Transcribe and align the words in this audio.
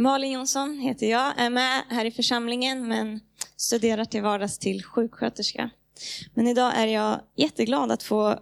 Malin 0.00 0.32
Jonsson 0.32 0.78
heter 0.78 1.10
jag, 1.10 1.32
är 1.36 1.50
med 1.50 1.82
här 1.88 2.04
i 2.04 2.10
församlingen 2.10 2.88
men 2.88 3.20
studerar 3.56 4.04
till 4.04 4.22
vardags 4.22 4.58
till 4.58 4.84
sjuksköterska. 4.84 5.70
Men 6.34 6.46
idag 6.46 6.72
är 6.76 6.86
jag 6.86 7.20
jätteglad 7.36 7.92
att 7.92 8.02
få 8.02 8.38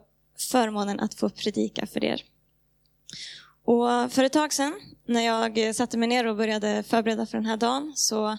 förmånen 0.51 1.01
att 1.01 1.15
få 1.15 1.29
predika 1.29 1.87
för 1.87 2.05
er. 2.05 2.23
Och 3.65 4.13
för 4.13 4.25
ett 4.25 4.33
tag 4.33 4.53
sedan 4.53 4.75
när 5.07 5.21
jag 5.21 5.75
satte 5.75 5.99
mig 5.99 6.09
ner 6.09 6.27
och 6.27 6.37
började 6.37 6.83
förbereda 6.83 7.27
för 7.27 7.39
den 7.39 7.47
här 7.47 7.57
dagen 7.57 7.93
så 7.97 8.39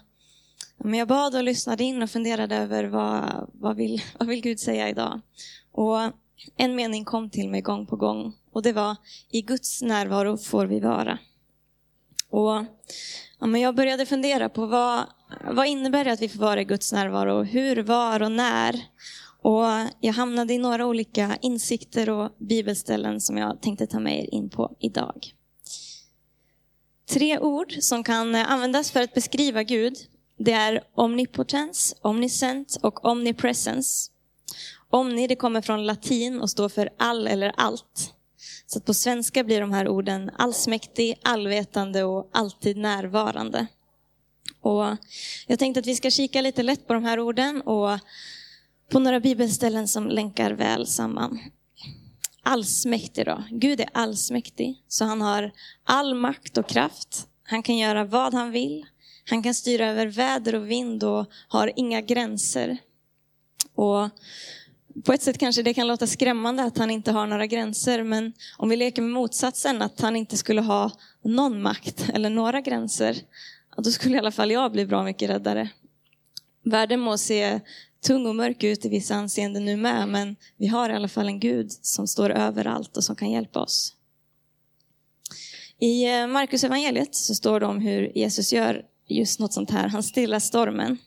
jag 0.83 1.07
bad 1.07 1.35
och 1.35 1.43
lyssnade 1.43 1.83
in 1.83 2.03
och 2.03 2.09
funderade 2.09 2.55
över 2.55 2.83
vad, 2.83 3.49
vad, 3.53 3.75
vill, 3.75 4.01
vad 4.19 4.27
vill 4.27 4.41
Gud 4.41 4.59
säga 4.59 4.89
idag. 4.89 5.21
Och 5.71 5.99
en 6.57 6.75
mening 6.75 7.05
kom 7.05 7.29
till 7.29 7.49
mig 7.49 7.61
gång 7.61 7.87
på 7.87 7.95
gång 7.95 8.33
och 8.51 8.63
det 8.63 8.73
var 8.73 8.95
i 9.31 9.41
Guds 9.41 9.81
närvaro 9.81 10.37
får 10.37 10.65
vi 10.65 10.79
vara. 10.79 11.19
Och 12.29 12.65
ja, 13.39 13.47
men 13.47 13.61
jag 13.61 13.75
började 13.75 14.05
fundera 14.05 14.49
på 14.49 14.65
vad, 14.65 15.05
vad 15.51 15.67
innebär 15.67 16.05
det 16.05 16.11
att 16.11 16.21
vi 16.21 16.29
får 16.29 16.39
vara 16.39 16.61
i 16.61 16.65
Guds 16.65 16.93
närvaro? 16.93 17.43
Hur, 17.43 17.83
var 17.83 18.21
och 18.21 18.31
när? 18.31 18.75
Och 19.41 19.65
jag 19.99 20.13
hamnade 20.13 20.53
i 20.53 20.57
några 20.57 20.85
olika 20.85 21.37
insikter 21.41 22.09
och 22.09 22.31
bibelställen 22.37 23.21
som 23.21 23.37
jag 23.37 23.61
tänkte 23.61 23.87
ta 23.87 23.99
med 23.99 24.23
er 24.23 24.33
in 24.33 24.49
på 24.49 24.75
idag. 24.79 25.33
Tre 27.09 27.39
ord 27.39 27.73
som 27.79 28.03
kan 28.03 28.35
användas 28.35 28.91
för 28.91 29.01
att 29.01 29.13
beskriva 29.13 29.63
Gud, 29.63 29.97
det 30.37 30.51
är 30.51 30.83
omnipotens, 30.95 31.95
omniscient 32.01 32.77
och 32.81 33.05
omnipresence. 33.05 34.11
Omni 34.89 35.27
det 35.27 35.35
kommer 35.35 35.61
från 35.61 35.85
latin 35.85 36.41
och 36.41 36.49
står 36.49 36.69
för 36.69 36.89
all 36.97 37.27
eller 37.27 37.53
allt. 37.57 38.13
Så 38.71 38.79
på 38.79 38.93
svenska 38.93 39.43
blir 39.43 39.61
de 39.61 39.71
här 39.71 39.87
orden 39.87 40.31
allsmäktig, 40.37 41.19
allvetande 41.23 42.03
och 42.03 42.29
alltid 42.33 42.77
närvarande. 42.77 43.67
Och 44.61 44.97
jag 45.47 45.59
tänkte 45.59 45.79
att 45.79 45.87
vi 45.87 45.95
ska 45.95 46.11
kika 46.11 46.41
lite 46.41 46.63
lätt 46.63 46.87
på 46.87 46.93
de 46.93 47.03
här 47.03 47.19
orden 47.19 47.61
och 47.61 47.99
på 48.91 48.99
några 48.99 49.19
bibelställen 49.19 49.87
som 49.87 50.07
länkar 50.07 50.51
väl 50.51 50.87
samman. 50.87 51.39
Allsmäktig 52.43 53.25
då. 53.25 53.43
Gud 53.51 53.81
är 53.81 53.89
allsmäktig, 53.93 54.83
så 54.87 55.05
han 55.05 55.21
har 55.21 55.51
all 55.83 56.15
makt 56.15 56.57
och 56.57 56.67
kraft. 56.67 57.27
Han 57.43 57.63
kan 57.63 57.77
göra 57.77 58.03
vad 58.03 58.33
han 58.33 58.51
vill. 58.51 58.85
Han 59.29 59.43
kan 59.43 59.53
styra 59.53 59.87
över 59.87 60.07
väder 60.07 60.55
och 60.55 60.71
vind 60.71 61.03
och 61.03 61.25
har 61.47 61.71
inga 61.75 62.01
gränser. 62.01 62.77
Och 63.75 64.09
på 65.03 65.13
ett 65.13 65.21
sätt 65.21 65.37
kanske 65.37 65.63
det 65.63 65.73
kan 65.73 65.87
låta 65.87 66.07
skrämmande 66.07 66.63
att 66.63 66.77
han 66.77 66.91
inte 66.91 67.11
har 67.11 67.27
några 67.27 67.45
gränser, 67.45 68.03
men 68.03 68.33
om 68.57 68.69
vi 68.69 68.75
leker 68.75 69.01
med 69.01 69.11
motsatsen, 69.11 69.81
att 69.81 70.01
han 70.01 70.15
inte 70.15 70.37
skulle 70.37 70.61
ha 70.61 70.91
någon 71.23 71.61
makt 71.61 72.09
eller 72.13 72.29
några 72.29 72.61
gränser, 72.61 73.17
då 73.77 73.91
skulle 73.91 74.15
i 74.15 74.19
alla 74.19 74.31
fall 74.31 74.51
jag 74.51 74.71
bli 74.71 74.85
bra 74.85 75.03
mycket 75.03 75.29
räddare. 75.29 75.69
Världen 76.63 76.99
må 76.99 77.17
se 77.17 77.59
tung 78.01 78.25
och 78.25 78.35
mörk 78.35 78.63
ut 78.63 78.85
i 78.85 78.89
vissa 78.89 79.15
anseenden 79.15 79.65
nu 79.65 79.77
med, 79.77 80.07
men 80.07 80.35
vi 80.57 80.67
har 80.67 80.89
i 80.89 80.93
alla 80.93 81.07
fall 81.07 81.27
en 81.27 81.39
Gud 81.39 81.71
som 81.71 82.07
står 82.07 82.29
överallt 82.29 82.97
och 82.97 83.03
som 83.03 83.15
kan 83.15 83.31
hjälpa 83.31 83.59
oss. 83.59 83.95
I 85.79 86.05
eh, 86.05 86.27
Markus 86.27 86.63
evangeliet 86.63 87.15
så 87.15 87.35
står 87.35 87.59
det 87.59 87.65
om 87.65 87.79
hur 87.79 88.17
Jesus 88.17 88.53
gör 88.53 88.85
just 89.07 89.39
något 89.39 89.53
sånt 89.53 89.71
här. 89.71 89.87
Han 89.87 90.03
stillar 90.03 90.39
stormen. 90.39 90.97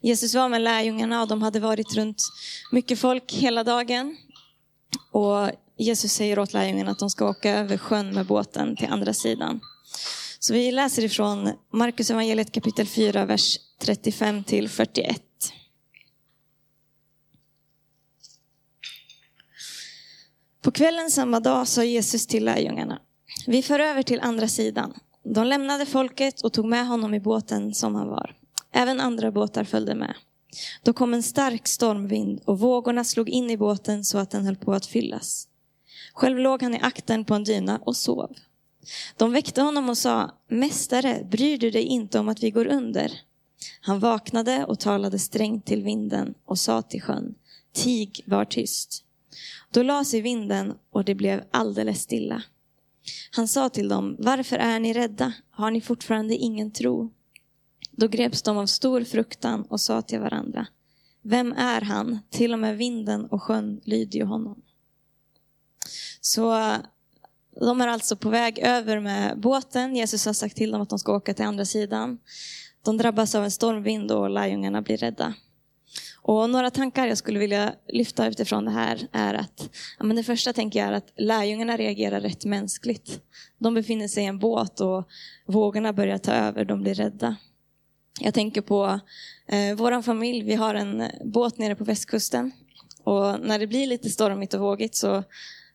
Jesus 0.00 0.34
var 0.34 0.48
med 0.48 0.60
lärjungarna 0.60 1.22
och 1.22 1.28
de 1.28 1.42
hade 1.42 1.60
varit 1.60 1.94
runt 1.94 2.22
mycket 2.72 2.98
folk 2.98 3.32
hela 3.32 3.64
dagen. 3.64 4.16
Och 5.12 5.50
Jesus 5.76 6.12
säger 6.12 6.38
åt 6.38 6.52
lärjungarna 6.52 6.90
att 6.90 6.98
de 6.98 7.10
ska 7.10 7.28
åka 7.28 7.50
över 7.50 7.78
sjön 7.78 8.14
med 8.14 8.26
båten 8.26 8.76
till 8.76 8.88
andra 8.88 9.14
sidan. 9.14 9.60
Så 10.38 10.54
vi 10.54 10.72
läser 10.72 11.04
ifrån 11.04 11.52
Markus 11.72 12.10
evangeliet 12.10 12.52
kapitel 12.52 12.86
4, 12.86 13.26
vers 13.26 13.58
35 13.78 14.44
till 14.44 14.68
41. 14.68 15.22
På 20.62 20.70
kvällen 20.70 21.10
samma 21.10 21.40
dag 21.40 21.68
sa 21.68 21.84
Jesus 21.84 22.26
till 22.26 22.44
lärjungarna, 22.44 23.00
vi 23.46 23.62
för 23.62 23.80
över 23.80 24.02
till 24.02 24.20
andra 24.20 24.48
sidan. 24.48 24.94
De 25.24 25.46
lämnade 25.46 25.86
folket 25.86 26.40
och 26.40 26.52
tog 26.52 26.64
med 26.64 26.86
honom 26.86 27.14
i 27.14 27.20
båten 27.20 27.74
som 27.74 27.94
han 27.94 28.08
var. 28.08 28.36
Även 28.76 29.00
andra 29.00 29.30
båtar 29.30 29.64
följde 29.64 29.94
med. 29.94 30.14
Då 30.82 30.92
kom 30.92 31.14
en 31.14 31.22
stark 31.22 31.68
stormvind 31.68 32.40
och 32.44 32.58
vågorna 32.58 33.04
slog 33.04 33.28
in 33.28 33.50
i 33.50 33.56
båten 33.56 34.04
så 34.04 34.18
att 34.18 34.30
den 34.30 34.44
höll 34.44 34.56
på 34.56 34.72
att 34.72 34.86
fyllas. 34.86 35.48
Själv 36.12 36.38
låg 36.38 36.62
han 36.62 36.74
i 36.74 36.80
akten 36.82 37.24
på 37.24 37.34
en 37.34 37.44
dyna 37.44 37.78
och 37.78 37.96
sov. 37.96 38.36
De 39.16 39.32
väckte 39.32 39.62
honom 39.62 39.88
och 39.88 39.98
sa, 39.98 40.30
Mästare, 40.48 41.26
bryr 41.30 41.58
du 41.58 41.70
dig 41.70 41.82
inte 41.82 42.18
om 42.18 42.28
att 42.28 42.42
vi 42.42 42.50
går 42.50 42.66
under? 42.66 43.12
Han 43.80 44.00
vaknade 44.00 44.64
och 44.64 44.80
talade 44.80 45.18
strängt 45.18 45.66
till 45.66 45.82
vinden 45.82 46.34
och 46.44 46.58
sa 46.58 46.82
till 46.82 47.02
sjön, 47.02 47.34
Tig, 47.72 48.20
var 48.26 48.44
tyst. 48.44 49.04
Då 49.70 49.82
la 49.82 50.04
sig 50.04 50.20
vinden 50.20 50.74
och 50.92 51.04
det 51.04 51.14
blev 51.14 51.44
alldeles 51.50 52.02
stilla. 52.02 52.42
Han 53.30 53.48
sa 53.48 53.68
till 53.68 53.88
dem, 53.88 54.16
varför 54.18 54.56
är 54.56 54.80
ni 54.80 54.92
rädda? 54.92 55.32
Har 55.50 55.70
ni 55.70 55.80
fortfarande 55.80 56.34
ingen 56.34 56.70
tro? 56.70 57.10
Då 57.96 58.08
greps 58.08 58.42
de 58.42 58.56
av 58.56 58.66
stor 58.66 59.04
fruktan 59.04 59.62
och 59.62 59.80
sa 59.80 60.02
till 60.02 60.20
varandra, 60.20 60.66
vem 61.22 61.52
är 61.52 61.80
han? 61.80 62.18
Till 62.30 62.52
och 62.52 62.58
med 62.58 62.76
vinden 62.76 63.26
och 63.26 63.42
sjön 63.42 63.80
lyder 63.84 64.18
ju 64.18 64.24
honom. 64.24 64.62
Så 66.20 66.72
de 67.60 67.80
är 67.80 67.88
alltså 67.88 68.16
på 68.16 68.28
väg 68.28 68.58
över 68.58 69.00
med 69.00 69.40
båten. 69.40 69.96
Jesus 69.96 70.26
har 70.26 70.32
sagt 70.32 70.56
till 70.56 70.70
dem 70.70 70.80
att 70.80 70.88
de 70.88 70.98
ska 70.98 71.16
åka 71.16 71.34
till 71.34 71.44
andra 71.44 71.64
sidan. 71.64 72.18
De 72.84 72.96
drabbas 72.96 73.34
av 73.34 73.44
en 73.44 73.50
stormvind 73.50 74.12
och 74.12 74.30
lärjungarna 74.30 74.82
blir 74.82 74.96
rädda. 74.96 75.34
Och 76.22 76.50
några 76.50 76.70
tankar 76.70 77.06
jag 77.06 77.18
skulle 77.18 77.38
vilja 77.38 77.74
lyfta 77.88 78.28
utifrån 78.28 78.64
det 78.64 78.70
här 78.70 79.08
är 79.12 79.34
att, 79.34 79.70
ja, 79.98 80.04
men 80.04 80.16
det 80.16 80.24
första 80.24 80.52
tänker 80.52 80.78
jag 80.78 80.88
är 80.88 80.92
att 80.92 81.12
lärjungarna 81.16 81.76
reagerar 81.76 82.20
rätt 82.20 82.44
mänskligt. 82.44 83.20
De 83.58 83.74
befinner 83.74 84.08
sig 84.08 84.24
i 84.24 84.26
en 84.26 84.38
båt 84.38 84.80
och 84.80 85.08
vågorna 85.46 85.92
börjar 85.92 86.18
ta 86.18 86.32
över, 86.32 86.64
de 86.64 86.82
blir 86.82 86.94
rädda. 86.94 87.36
Jag 88.20 88.34
tänker 88.34 88.60
på 88.60 89.00
eh, 89.46 89.74
vår 89.76 90.02
familj, 90.02 90.42
vi 90.42 90.54
har 90.54 90.74
en 90.74 91.00
eh, 91.00 91.10
båt 91.24 91.58
nere 91.58 91.74
på 91.74 91.84
västkusten. 91.84 92.52
Och 93.04 93.40
när 93.40 93.58
det 93.58 93.66
blir 93.66 93.86
lite 93.86 94.10
stormigt 94.10 94.54
och 94.54 94.60
vågigt 94.60 94.94
så 94.94 95.24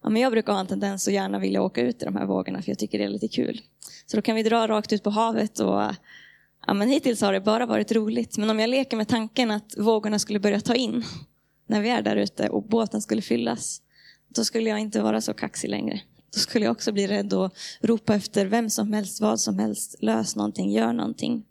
ja, 0.04 0.10
men 0.10 0.22
jag 0.22 0.32
brukar 0.32 0.54
ha 0.54 0.60
en 0.60 0.68
tendens 0.68 1.08
att 1.08 1.14
gärna 1.14 1.40
vilja 1.40 1.62
åka 1.62 1.82
ut 1.82 2.02
i 2.02 2.06
de 2.06 2.16
här 2.16 2.26
vågorna 2.26 2.62
för 2.62 2.72
jag 2.72 2.80
tycker 2.80 2.98
det 2.98 3.04
är 3.04 3.10
lite 3.10 3.28
kul. 3.28 3.62
Så 4.06 4.18
då 4.18 4.22
kan 4.22 4.36
vi 4.36 4.44
dra 4.44 4.68
rakt 4.68 4.94
ut 4.94 5.04
på 5.04 5.10
havet 5.10 5.60
och 5.60 5.82
ja, 6.68 6.74
men 6.74 6.90
hittills 6.90 7.22
har 7.22 7.34
det 7.34 7.42
bara 7.42 7.66
varit 7.66 7.92
roligt. 7.92 8.38
Men 8.38 8.50
om 8.50 8.60
jag 8.60 8.70
leker 8.70 8.98
med 8.98 9.08
tanken 9.08 9.52
att 9.52 9.78
vågorna 9.78 10.20
skulle 10.20 10.40
börja 10.40 10.62
ta 10.62 10.76
in 10.76 11.04
när 11.68 11.82
vi 11.82 11.90
är 11.90 12.02
där 12.02 12.16
ute 12.16 12.50
och 12.50 12.64
båten 12.64 13.02
skulle 13.02 13.22
fyllas, 13.22 13.82
då 14.28 14.44
skulle 14.44 14.70
jag 14.70 14.80
inte 14.80 15.02
vara 15.02 15.22
så 15.22 15.34
kaxig 15.34 15.70
längre. 15.70 16.02
Då 16.34 16.40
skulle 16.40 16.66
jag 16.66 16.72
också 16.72 16.92
bli 16.92 17.08
rädd 17.08 17.34
och 17.34 17.54
ropa 17.82 18.16
efter 18.16 18.46
vem 18.46 18.70
som 18.70 18.94
helst, 18.94 19.22
vad 19.22 19.40
som 19.40 19.60
helst, 19.60 19.96
lös 20.00 20.36
någonting, 20.36 20.72
gör 20.72 20.94
någonting. 20.94 21.46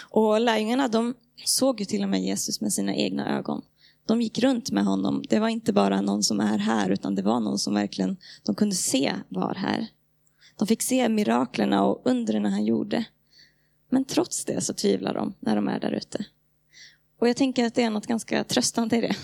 Och 0.00 0.40
lärjungarna 0.40 0.88
de 0.88 1.14
såg 1.44 1.80
ju 1.80 1.86
till 1.86 2.02
och 2.02 2.08
med 2.08 2.22
Jesus 2.22 2.60
med 2.60 2.72
sina 2.72 2.94
egna 2.94 3.38
ögon. 3.38 3.62
De 4.06 4.22
gick 4.22 4.38
runt 4.38 4.70
med 4.70 4.84
honom. 4.84 5.22
Det 5.28 5.38
var 5.38 5.48
inte 5.48 5.72
bara 5.72 6.00
någon 6.00 6.22
som 6.22 6.40
är 6.40 6.58
här, 6.58 6.90
utan 6.90 7.14
det 7.14 7.22
var 7.22 7.40
någon 7.40 7.58
som 7.58 7.74
verkligen 7.74 8.16
de 8.42 8.54
kunde 8.54 8.74
se 8.74 9.14
var 9.28 9.54
här. 9.54 9.86
De 10.58 10.66
fick 10.66 10.82
se 10.82 11.08
miraklerna 11.08 11.84
och 11.84 12.02
undren 12.04 12.44
han 12.44 12.64
gjorde. 12.64 13.04
Men 13.90 14.04
trots 14.04 14.44
det 14.44 14.60
så 14.60 14.74
tvivlar 14.74 15.14
de 15.14 15.34
när 15.40 15.56
de 15.56 15.68
är 15.68 15.80
där 15.80 15.92
ute. 15.92 16.26
Och 17.18 17.28
jag 17.28 17.36
tänker 17.36 17.64
att 17.64 17.74
det 17.74 17.82
är 17.82 17.90
något 17.90 18.06
ganska 18.06 18.44
tröstande 18.44 18.96
i 18.96 19.00
det. 19.00 19.16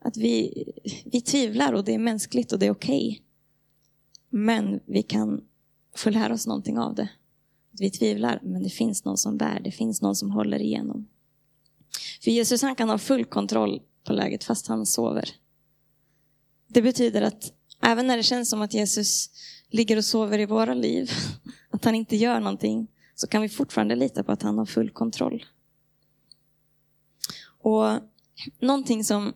Att 0.00 0.16
vi, 0.16 0.64
vi 1.04 1.20
tvivlar 1.20 1.72
och 1.72 1.84
det 1.84 1.94
är 1.94 1.98
mänskligt 1.98 2.52
och 2.52 2.58
det 2.58 2.66
är 2.66 2.70
okej. 2.70 3.08
Okay. 3.08 3.20
Men 4.30 4.80
vi 4.86 5.02
kan 5.02 5.44
få 5.96 6.10
lära 6.10 6.34
oss 6.34 6.46
någonting 6.46 6.78
av 6.78 6.94
det. 6.94 7.08
Vi 7.78 7.90
tvivlar, 7.90 8.40
men 8.42 8.62
det 8.62 8.70
finns 8.70 9.04
någon 9.04 9.18
som 9.18 9.36
bär, 9.36 9.60
det 9.64 9.70
finns 9.70 10.02
någon 10.02 10.16
som 10.16 10.30
håller 10.30 10.62
igenom. 10.62 11.08
För 12.22 12.30
Jesus 12.30 12.62
han 12.62 12.74
kan 12.74 12.88
ha 12.88 12.98
full 12.98 13.24
kontroll 13.24 13.82
på 14.04 14.12
läget 14.12 14.44
fast 14.44 14.66
han 14.66 14.86
sover. 14.86 15.30
Det 16.68 16.82
betyder 16.82 17.22
att 17.22 17.52
även 17.82 18.06
när 18.06 18.16
det 18.16 18.22
känns 18.22 18.50
som 18.50 18.62
att 18.62 18.74
Jesus 18.74 19.30
ligger 19.70 19.96
och 19.96 20.04
sover 20.04 20.38
i 20.38 20.46
våra 20.46 20.74
liv, 20.74 21.10
att 21.70 21.84
han 21.84 21.94
inte 21.94 22.16
gör 22.16 22.40
någonting, 22.40 22.88
så 23.14 23.26
kan 23.26 23.42
vi 23.42 23.48
fortfarande 23.48 23.96
lita 23.96 24.22
på 24.22 24.32
att 24.32 24.42
han 24.42 24.58
har 24.58 24.66
full 24.66 24.90
kontroll. 24.90 25.44
Och 27.62 27.88
någonting 28.60 29.04
som 29.04 29.32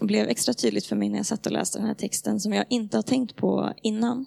blev 0.00 0.28
extra 0.28 0.54
tydligt 0.54 0.86
för 0.86 0.96
mig 0.96 1.08
när 1.08 1.16
jag 1.16 1.26
satt 1.26 1.46
och 1.46 1.52
läste 1.52 1.78
den 1.78 1.86
här 1.86 1.94
texten 1.94 2.40
som 2.40 2.52
jag 2.52 2.66
inte 2.68 2.96
har 2.96 3.02
tänkt 3.02 3.36
på 3.36 3.72
innan. 3.82 4.26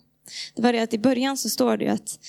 Det 0.55 0.61
var 0.61 0.73
det 0.73 0.79
att 0.79 0.93
i 0.93 0.99
början 0.99 1.37
så 1.37 1.49
står 1.49 1.77
det 1.77 1.85
ju 1.85 1.91
att 1.91 2.19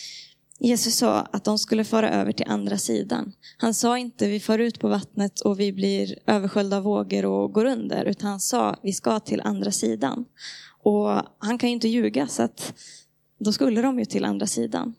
Jesus 0.59 0.97
sa 0.97 1.21
att 1.21 1.45
de 1.45 1.59
skulle 1.59 1.85
föra 1.85 2.11
över 2.11 2.33
till 2.33 2.47
andra 2.49 2.79
sidan. 2.79 3.33
Han 3.59 3.75
sa 3.75 3.99
inte 3.99 4.29
vi 4.29 4.41
far 4.41 4.59
ut 4.59 4.81
på 4.81 4.89
vattnet 4.89 5.41
och 5.41 5.61
vi 5.61 5.73
blir 5.73 6.19
översköljda 6.27 6.77
av 6.77 6.83
vågor 6.83 7.25
och 7.25 7.53
går 7.53 7.65
under. 7.65 8.05
Utan 8.05 8.31
han 8.31 8.41
sa 8.41 8.77
vi 8.83 8.93
ska 8.93 9.21
till 9.21 9.41
andra 9.41 9.71
sidan. 9.71 10.25
Och 10.83 11.23
han 11.39 11.59
kan 11.59 11.69
ju 11.69 11.75
inte 11.75 11.89
ljuga 11.89 12.27
så 12.27 12.43
att 12.43 12.75
då 13.39 13.53
skulle 13.53 13.83
de 13.83 13.99
ju 13.99 14.05
till 14.05 14.25
andra 14.25 14.47
sidan. 14.47 14.95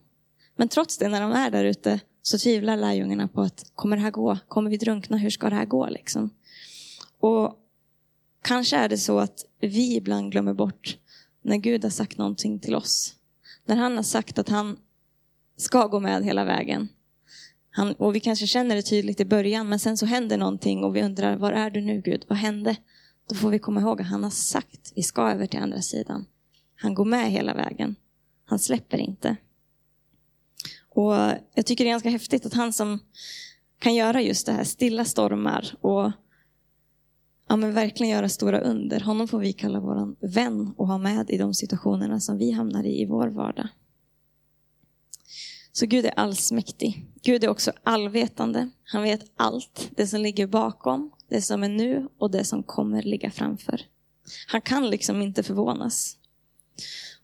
Men 0.56 0.68
trots 0.68 0.98
det 0.98 1.08
när 1.08 1.20
de 1.20 1.32
är 1.32 1.50
där 1.50 1.64
ute 1.64 2.00
så 2.22 2.38
tvivlar 2.38 2.76
lärjungarna 2.76 3.28
på 3.28 3.40
att 3.40 3.70
kommer 3.74 3.96
det 3.96 4.02
här 4.02 4.10
gå? 4.10 4.38
Kommer 4.48 4.70
vi 4.70 4.76
drunkna? 4.76 5.16
Hur 5.16 5.30
ska 5.30 5.50
det 5.50 5.56
här 5.56 5.64
gå? 5.64 5.88
Liksom? 5.88 6.30
Och 7.20 7.56
kanske 8.42 8.76
är 8.76 8.88
det 8.88 8.98
så 8.98 9.18
att 9.18 9.44
vi 9.60 9.96
ibland 9.96 10.32
glömmer 10.32 10.54
bort 10.54 10.96
när 11.42 11.56
Gud 11.56 11.84
har 11.84 11.90
sagt 11.90 12.18
någonting 12.18 12.58
till 12.58 12.74
oss. 12.74 13.14
När 13.66 13.76
han 13.76 13.96
har 13.96 14.02
sagt 14.02 14.38
att 14.38 14.48
han 14.48 14.76
ska 15.58 15.86
gå 15.86 16.00
med 16.00 16.24
hela 16.24 16.44
vägen. 16.44 16.88
Han, 17.70 17.92
och 17.92 18.14
vi 18.14 18.20
kanske 18.20 18.46
känner 18.46 18.76
det 18.76 18.82
tydligt 18.82 19.20
i 19.20 19.24
början, 19.24 19.68
men 19.68 19.78
sen 19.78 19.96
så 19.96 20.06
händer 20.06 20.38
någonting 20.38 20.84
och 20.84 20.96
vi 20.96 21.02
undrar, 21.02 21.36
var 21.36 21.52
är 21.52 21.70
du 21.70 21.80
nu 21.80 22.00
Gud? 22.00 22.24
Vad 22.28 22.38
hände? 22.38 22.76
Då 23.28 23.34
får 23.34 23.50
vi 23.50 23.58
komma 23.58 23.80
ihåg 23.80 24.00
att 24.00 24.06
han 24.06 24.22
har 24.24 24.30
sagt, 24.30 24.92
vi 24.94 25.02
ska 25.02 25.30
över 25.30 25.46
till 25.46 25.60
andra 25.60 25.82
sidan. 25.82 26.26
Han 26.76 26.94
går 26.94 27.04
med 27.04 27.30
hela 27.30 27.54
vägen. 27.54 27.96
Han 28.44 28.58
släpper 28.58 28.98
inte. 28.98 29.36
Och 30.88 31.14
jag 31.54 31.66
tycker 31.66 31.84
det 31.84 31.90
är 31.90 31.92
ganska 31.92 32.10
häftigt 32.10 32.46
att 32.46 32.54
han 32.54 32.72
som 32.72 32.98
kan 33.78 33.94
göra 33.94 34.22
just 34.22 34.46
det 34.46 34.52
här, 34.52 34.64
stilla 34.64 35.04
stormar 35.04 35.74
och 35.80 36.12
ja, 37.48 37.56
men 37.56 37.72
verkligen 37.72 38.12
göra 38.12 38.28
stora 38.28 38.60
under. 38.60 39.00
Honom 39.00 39.28
får 39.28 39.38
vi 39.38 39.52
kalla 39.52 39.80
vår 39.80 40.16
vän 40.34 40.74
och 40.76 40.86
ha 40.86 40.98
med 40.98 41.30
i 41.30 41.38
de 41.38 41.54
situationerna 41.54 42.20
som 42.20 42.38
vi 42.38 42.50
hamnar 42.50 42.84
i 42.84 43.02
i 43.02 43.06
vår 43.06 43.28
vardag. 43.28 43.68
Så 45.78 45.86
Gud 45.86 46.06
är 46.06 46.12
allsmäktig. 46.16 47.06
Gud 47.22 47.44
är 47.44 47.48
också 47.48 47.72
allvetande. 47.82 48.70
Han 48.84 49.02
vet 49.02 49.20
allt. 49.36 49.90
Det 49.96 50.06
som 50.06 50.20
ligger 50.20 50.46
bakom, 50.46 51.10
det 51.28 51.42
som 51.42 51.62
är 51.62 51.68
nu 51.68 52.08
och 52.18 52.30
det 52.30 52.44
som 52.44 52.62
kommer 52.62 53.02
ligga 53.02 53.30
framför. 53.30 53.80
Han 54.48 54.60
kan 54.60 54.90
liksom 54.90 55.22
inte 55.22 55.42
förvånas. 55.42 56.16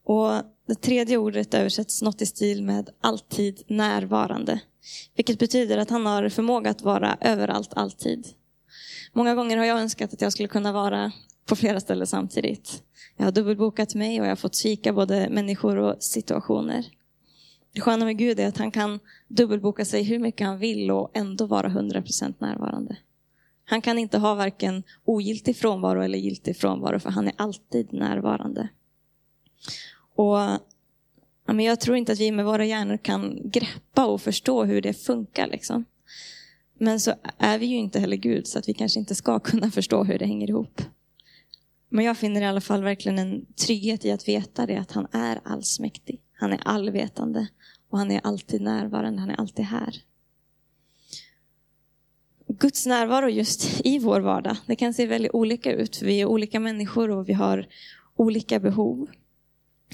Och 0.04 0.30
det 0.66 0.74
tredje 0.74 1.16
ordet 1.16 1.54
översätts 1.54 2.02
något 2.02 2.22
i 2.22 2.26
stil 2.26 2.62
med 2.62 2.90
alltid 3.00 3.62
närvarande. 3.66 4.60
Vilket 5.16 5.38
betyder 5.38 5.78
att 5.78 5.90
han 5.90 6.06
har 6.06 6.28
förmåga 6.28 6.70
att 6.70 6.82
vara 6.82 7.18
överallt, 7.20 7.74
alltid. 7.74 8.26
Många 9.12 9.34
gånger 9.34 9.56
har 9.56 9.64
jag 9.64 9.80
önskat 9.80 10.12
att 10.12 10.20
jag 10.20 10.32
skulle 10.32 10.48
kunna 10.48 10.72
vara 10.72 11.12
på 11.46 11.56
flera 11.56 11.80
ställen 11.80 12.06
samtidigt. 12.06 12.82
Jag 13.16 13.24
har 13.24 13.32
dubbelbokat 13.32 13.94
mig 13.94 14.20
och 14.20 14.26
jag 14.26 14.30
har 14.30 14.36
fått 14.36 14.56
svika 14.56 14.92
både 14.92 15.28
människor 15.30 15.76
och 15.76 16.02
situationer. 16.02 16.84
Det 17.74 17.80
sköna 17.80 18.04
med 18.04 18.18
Gud 18.18 18.40
är 18.40 18.48
att 18.48 18.58
han 18.58 18.70
kan 18.70 19.00
dubbelboka 19.28 19.84
sig 19.84 20.02
hur 20.02 20.18
mycket 20.18 20.46
han 20.46 20.58
vill 20.58 20.90
och 20.90 21.10
ändå 21.14 21.46
vara 21.46 21.68
100% 21.68 22.34
närvarande. 22.38 22.96
Han 23.64 23.80
kan 23.80 23.98
inte 23.98 24.18
ha 24.18 24.34
varken 24.34 24.82
ogiltig 25.04 25.56
frånvaro 25.56 26.02
eller 26.02 26.18
giltig 26.18 26.56
frånvaro 26.56 26.98
för 26.98 27.10
han 27.10 27.26
är 27.26 27.34
alltid 27.36 27.92
närvarande. 27.92 28.68
Och 30.14 30.38
jag 31.46 31.80
tror 31.80 31.96
inte 31.96 32.12
att 32.12 32.20
vi 32.20 32.32
med 32.32 32.44
våra 32.44 32.64
hjärnor 32.64 32.96
kan 32.96 33.40
greppa 33.44 34.06
och 34.06 34.22
förstå 34.22 34.64
hur 34.64 34.82
det 34.82 34.94
funkar. 34.94 35.46
Liksom. 35.46 35.84
Men 36.78 37.00
så 37.00 37.14
är 37.38 37.58
vi 37.58 37.66
ju 37.66 37.76
inte 37.76 38.00
heller 38.00 38.16
Gud, 38.16 38.46
så 38.46 38.58
att 38.58 38.68
vi 38.68 38.74
kanske 38.74 39.00
inte 39.00 39.14
ska 39.14 39.38
kunna 39.38 39.70
förstå 39.70 40.04
hur 40.04 40.18
det 40.18 40.26
hänger 40.26 40.50
ihop. 40.50 40.82
Men 41.88 42.04
jag 42.04 42.18
finner 42.18 42.40
i 42.40 42.44
alla 42.44 42.60
fall 42.60 42.82
verkligen 42.82 43.18
en 43.18 43.46
trygghet 43.54 44.04
i 44.04 44.10
att 44.10 44.28
veta 44.28 44.66
det, 44.66 44.76
att 44.76 44.92
han 44.92 45.06
är 45.12 45.40
allsmäktig. 45.44 46.20
Han 46.44 46.52
är 46.52 46.60
allvetande 46.64 47.48
och 47.90 47.98
han 47.98 48.10
är 48.10 48.20
alltid 48.24 48.60
närvarande, 48.60 49.20
han 49.20 49.30
är 49.30 49.40
alltid 49.40 49.64
här. 49.64 50.02
Guds 52.48 52.86
närvaro 52.86 53.28
just 53.28 53.80
i 53.84 53.98
vår 53.98 54.20
vardag, 54.20 54.56
det 54.66 54.76
kan 54.76 54.94
se 54.94 55.06
väldigt 55.06 55.34
olika 55.34 55.72
ut, 55.72 55.96
för 55.96 56.06
vi 56.06 56.20
är 56.20 56.26
olika 56.26 56.60
människor 56.60 57.10
och 57.10 57.28
vi 57.28 57.32
har 57.32 57.68
olika 58.16 58.60
behov. 58.60 59.10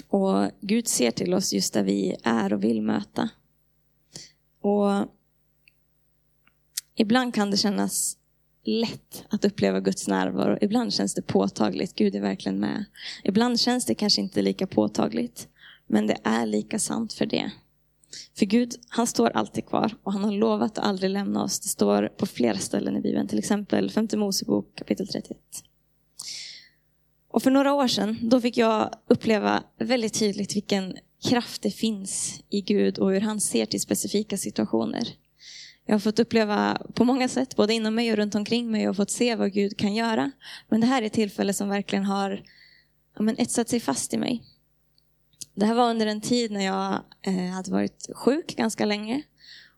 Och 0.08 0.50
Gud 0.60 0.88
ser 0.88 1.10
till 1.10 1.34
oss 1.34 1.52
just 1.52 1.74
där 1.74 1.82
vi 1.82 2.16
är 2.22 2.52
och 2.52 2.64
vill 2.64 2.82
möta. 2.82 3.28
Och 4.60 5.08
ibland 6.94 7.34
kan 7.34 7.50
det 7.50 7.56
kännas 7.56 8.16
lätt 8.64 9.24
att 9.28 9.44
uppleva 9.44 9.80
Guds 9.80 10.08
närvaro. 10.08 10.58
Ibland 10.60 10.94
känns 10.94 11.14
det 11.14 11.22
påtagligt, 11.22 11.94
Gud 11.94 12.14
är 12.14 12.20
verkligen 12.20 12.60
med. 12.60 12.84
Ibland 13.24 13.60
känns 13.60 13.86
det 13.86 13.94
kanske 13.94 14.20
inte 14.20 14.42
lika 14.42 14.66
påtagligt, 14.66 15.48
men 15.90 16.06
det 16.06 16.16
är 16.24 16.46
lika 16.46 16.78
sant 16.78 17.12
för 17.12 17.26
det. 17.26 17.50
För 18.38 18.46
Gud, 18.46 18.74
han 18.88 19.06
står 19.06 19.30
alltid 19.30 19.66
kvar 19.66 19.96
och 20.02 20.12
han 20.12 20.24
har 20.24 20.32
lovat 20.32 20.78
att 20.78 20.84
aldrig 20.84 21.10
lämna 21.10 21.42
oss. 21.42 21.60
Det 21.60 21.68
står 21.68 22.08
på 22.08 22.26
flera 22.26 22.58
ställen 22.58 22.96
i 22.96 23.00
Bibeln, 23.00 23.28
till 23.28 23.38
exempel 23.38 23.90
5 23.90 24.08
Mosebok 24.16 24.74
kapitel 24.74 25.08
31. 25.08 25.38
Och 27.28 27.42
för 27.42 27.50
några 27.50 27.72
år 27.74 27.88
sedan, 27.88 28.18
då 28.22 28.40
fick 28.40 28.56
jag 28.56 28.94
uppleva 29.06 29.62
väldigt 29.78 30.14
tydligt 30.14 30.56
vilken 30.56 30.96
kraft 31.28 31.62
det 31.62 31.70
finns 31.70 32.42
i 32.48 32.60
Gud 32.60 32.98
och 32.98 33.10
hur 33.10 33.20
han 33.20 33.40
ser 33.40 33.66
till 33.66 33.80
specifika 33.80 34.36
situationer. 34.36 35.08
Jag 35.86 35.94
har 35.94 36.00
fått 36.00 36.18
uppleva 36.18 36.82
på 36.94 37.04
många 37.04 37.28
sätt, 37.28 37.56
både 37.56 37.74
inom 37.74 37.94
mig 37.94 38.12
och 38.12 38.16
runt 38.16 38.34
omkring 38.34 38.70
mig, 38.70 38.88
och 38.88 38.96
fått 38.96 39.10
se 39.10 39.36
vad 39.36 39.52
Gud 39.52 39.76
kan 39.76 39.94
göra. 39.94 40.30
Men 40.68 40.80
det 40.80 40.86
här 40.86 41.02
är 41.02 41.06
ett 41.06 41.12
tillfälle 41.12 41.52
som 41.52 41.68
verkligen 41.68 42.04
har 42.04 42.42
ja, 43.16 43.22
men 43.22 43.38
etsat 43.38 43.68
sig 43.68 43.80
fast 43.80 44.14
i 44.14 44.18
mig. 44.18 44.44
Det 45.60 45.66
här 45.66 45.74
var 45.74 45.90
under 45.90 46.06
en 46.06 46.20
tid 46.20 46.50
när 46.50 46.64
jag 46.64 47.00
eh, 47.22 47.50
hade 47.52 47.70
varit 47.70 48.08
sjuk 48.14 48.56
ganska 48.56 48.84
länge 48.84 49.22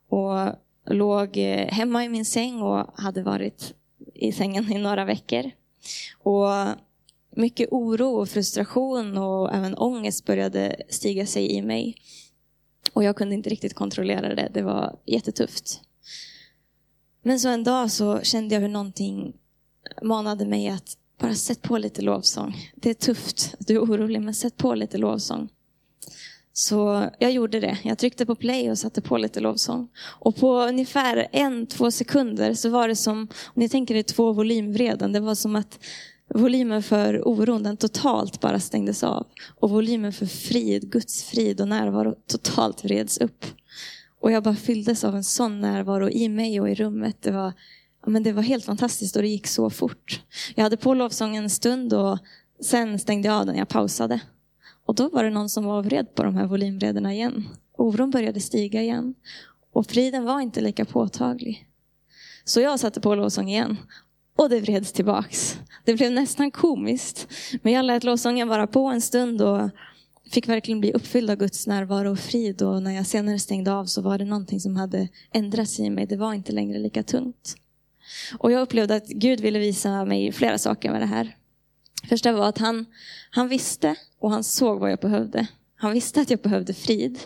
och 0.09 0.53
låg 0.87 1.37
eh, 1.37 1.67
hemma 1.69 2.05
i 2.05 2.09
min 2.09 2.25
säng 2.25 2.63
och 2.63 2.87
hade 2.95 3.23
varit 3.23 3.75
i 4.15 4.33
sängen 4.33 4.73
i 4.73 4.79
några 4.79 5.05
veckor. 5.05 5.51
Och 6.19 6.49
mycket 7.31 7.69
oro 7.71 8.07
och 8.07 8.29
frustration 8.29 9.19
och 9.19 9.55
även 9.55 9.75
ångest 9.75 10.27
började 10.27 10.77
stiga 10.89 11.27
sig 11.27 11.53
i 11.53 11.63
mig. 11.63 11.97
Och 12.93 13.05
jag 13.05 13.17
kunde 13.17 13.35
inte 13.35 13.51
riktigt 13.51 13.75
kontrollera 13.75 14.35
det. 14.35 14.51
Det 14.55 14.63
var 14.63 14.99
jättetufft. 15.07 15.81
Men 17.23 17.41
så 17.41 17.49
en 17.49 17.65
dag 17.65 17.91
så 17.91 18.21
kände 18.21 18.55
jag 18.55 18.63
hur 18.63 18.69
någonting 18.69 19.37
manade 20.03 20.47
mig 20.47 20.69
att 20.69 20.97
bara 21.19 21.35
sätt 21.35 21.63
på 21.63 21.79
lite 21.79 22.03
lovsång. 22.03 22.57
Det 22.75 22.91
är 22.91 22.95
tufft, 22.95 23.55
du 23.59 23.75
är 23.75 23.81
orolig, 23.81 24.23
men 24.23 24.35
sätt 24.35 24.57
på 24.57 24.75
lite 24.75 24.99
lovsång. 24.99 25.49
Så 26.53 27.11
jag 27.19 27.33
gjorde 27.33 27.61
det. 27.61 27.79
Jag 27.83 27.99
tryckte 27.99 28.27
på 28.27 28.35
play 28.35 28.71
och 28.71 28.79
satte 28.79 29.01
på 29.01 29.17
lite 29.17 29.41
lovsång. 29.41 29.89
Och 30.21 30.37
på 30.37 30.61
ungefär 30.61 31.29
en, 31.33 31.67
två 31.67 31.91
sekunder 31.91 32.55
så 32.55 32.69
var 32.69 32.89
det 32.89 32.97
som, 32.97 33.19
om 33.21 33.29
ni 33.55 33.69
tänker 33.69 33.95
er 33.95 34.03
två 34.03 34.33
volymvreden, 34.33 35.13
det 35.13 35.21
var 35.21 35.35
som 35.35 35.57
att 35.57 35.79
volymen 36.35 36.83
för 36.83 37.29
oron 37.29 37.63
den 37.63 37.77
totalt 37.77 38.41
bara 38.41 38.61
stängdes 38.61 39.05
av. 39.05 39.27
Och 39.61 39.71
volymen 39.71 40.13
för 40.13 40.27
frid, 40.27 40.91
Guds 40.91 41.25
frid 41.25 41.61
och 41.61 41.69
närvaro 41.69 42.15
totalt 42.27 42.85
vreds 42.85 43.19
upp. 43.19 43.45
Och 44.21 44.33
jag 44.33 44.43
bara 44.43 44.57
fylldes 44.57 45.05
av 45.05 45.17
en 45.17 45.25
sån 45.25 45.61
närvaro 45.61 46.11
i 46.11 46.29
mig 46.29 46.61
och 46.61 46.71
i 46.71 46.75
rummet. 46.75 47.17
Det 47.21 47.31
var, 47.31 47.53
men 48.07 48.23
det 48.23 48.33
var 48.33 48.43
helt 48.43 48.65
fantastiskt 48.65 49.17
och 49.17 49.23
det 49.23 49.29
gick 49.29 49.47
så 49.47 49.71
fort. 49.71 50.21
Jag 50.55 50.63
hade 50.63 50.77
på 50.77 50.95
lovsången 50.95 51.45
en 51.45 51.51
stund 51.51 51.93
och 51.93 52.19
sen 52.61 52.99
stängde 52.99 53.29
jag 53.29 53.37
av 53.37 53.47
den, 53.47 53.57
jag 53.57 53.69
pausade. 53.69 54.21
Och 54.87 54.95
då 54.95 55.09
var 55.09 55.25
det 55.25 55.31
någon 55.31 55.49
som 55.49 55.65
var 55.65 55.83
vred 55.83 56.15
på 56.15 56.23
de 56.23 56.37
här 56.37 56.47
volymvrederna 56.47 57.15
igen. 57.15 57.49
Oron 57.77 58.11
började 58.11 58.41
stiga 58.41 58.83
igen. 58.83 59.15
Och 59.73 59.87
friden 59.87 60.25
var 60.25 60.41
inte 60.41 60.61
lika 60.61 60.85
påtaglig. 60.85 61.69
Så 62.45 62.61
jag 62.61 62.81
satte 62.81 63.01
på 63.01 63.15
lovsång 63.15 63.49
igen. 63.49 63.77
Och 64.37 64.51
det 64.51 64.61
vreds 64.61 64.93
tillbaks. 64.93 65.59
Det 65.85 65.95
blev 65.95 66.13
nästan 66.13 66.51
komiskt. 66.51 67.29
Men 67.63 67.73
jag 67.73 67.85
lät 67.85 68.05
lovsången 68.05 68.49
vara 68.49 68.67
på 68.67 68.87
en 68.87 69.01
stund 69.01 69.43
och 69.43 69.71
fick 70.31 70.49
verkligen 70.49 70.81
bli 70.81 70.93
uppfylld 70.93 71.31
av 71.31 71.37
Guds 71.37 71.67
närvaro 71.67 72.11
och 72.13 72.19
frid. 72.19 72.63
Och 72.63 72.83
när 72.83 72.91
jag 72.91 73.07
senare 73.07 73.39
stängde 73.39 73.73
av 73.73 73.85
så 73.85 74.03
var 74.03 74.19
det 74.19 74.25
någonting 74.25 74.61
som 74.61 74.77
hade 74.77 75.09
ändrats 75.33 75.81
i 75.81 75.91
mig. 75.91 76.07
Det 76.07 76.17
var 76.17 76.35
inte 76.35 76.53
längre 76.53 76.79
lika 76.79 77.03
tungt. 77.03 77.57
Och 78.39 78.53
jag 78.53 78.63
upplevde 78.63 78.95
att 78.95 79.09
Gud 79.09 79.41
ville 79.41 79.59
visa 79.59 80.05
mig 80.05 80.33
flera 80.33 80.59
saker 80.59 80.91
med 80.91 81.01
det 81.01 81.07
här. 81.07 81.37
Första 82.09 82.33
var 82.33 82.49
att 82.49 82.59
han, 82.59 82.87
han 83.31 83.49
visste 83.49 83.97
och 84.19 84.31
han 84.31 84.45
såg 84.45 84.81
vad 84.81 84.93
jag 84.93 84.99
behövde. 84.99 85.47
Han 85.75 85.93
visste 85.93 86.21
att 86.21 86.31
jag 86.31 86.41
behövde 86.41 86.75
frid. 86.75 87.19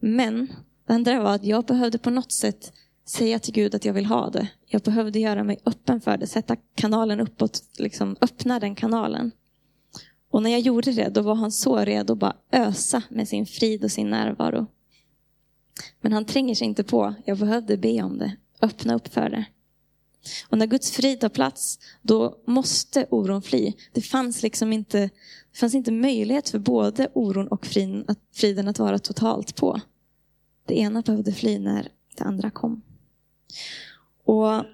Men 0.00 0.46
det 0.86 0.92
andra 0.92 1.22
var 1.22 1.34
att 1.34 1.44
jag 1.44 1.64
behövde 1.64 1.98
på 1.98 2.10
något 2.10 2.32
sätt 2.32 2.72
säga 3.08 3.38
till 3.38 3.54
Gud 3.54 3.74
att 3.74 3.84
jag 3.84 3.92
vill 3.92 4.06
ha 4.06 4.30
det. 4.30 4.48
Jag 4.66 4.82
behövde 4.82 5.18
göra 5.18 5.44
mig 5.44 5.58
öppen 5.64 6.00
för 6.00 6.16
det, 6.16 6.26
sätta 6.26 6.56
kanalen 6.74 7.20
uppåt, 7.20 7.62
liksom 7.78 8.16
öppna 8.20 8.60
den 8.60 8.74
kanalen. 8.74 9.30
Och 10.30 10.42
när 10.42 10.50
jag 10.50 10.60
gjorde 10.60 10.92
det, 10.92 11.08
då 11.08 11.22
var 11.22 11.34
han 11.34 11.52
så 11.52 11.78
redo 11.78 12.12
att 12.12 12.18
bara 12.18 12.36
ösa 12.52 13.02
med 13.08 13.28
sin 13.28 13.46
frid 13.46 13.84
och 13.84 13.90
sin 13.90 14.10
närvaro. 14.10 14.66
Men 16.00 16.12
han 16.12 16.24
tränger 16.24 16.54
sig 16.54 16.66
inte 16.66 16.84
på. 16.84 17.14
Jag 17.24 17.38
behövde 17.38 17.76
be 17.76 18.02
om 18.02 18.18
det, 18.18 18.36
öppna 18.62 18.94
upp 18.94 19.08
för 19.08 19.30
det. 19.30 19.44
Och 20.48 20.58
när 20.58 20.66
Guds 20.66 20.90
frid 20.90 21.20
tar 21.20 21.28
plats, 21.28 21.78
då 22.02 22.38
måste 22.46 23.06
oron 23.10 23.42
fly. 23.42 23.72
Det 23.92 24.00
fanns 24.00 24.42
liksom 24.42 24.72
inte, 24.72 24.98
det 25.52 25.58
fanns 25.58 25.74
inte 25.74 25.92
möjlighet 25.92 26.48
för 26.48 26.58
både 26.58 27.08
oron 27.12 27.48
och 27.48 27.66
friden 27.66 28.04
att, 28.08 28.18
friden 28.34 28.68
att 28.68 28.78
vara 28.78 28.98
totalt 28.98 29.56
på. 29.56 29.80
Det 30.66 30.78
ena 30.78 31.02
behövde 31.02 31.32
fly 31.32 31.58
när 31.58 31.88
det 32.16 32.24
andra 32.24 32.50
kom. 32.50 32.82
Och 34.24 34.64